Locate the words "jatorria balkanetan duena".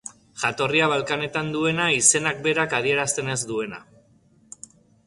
0.43-1.87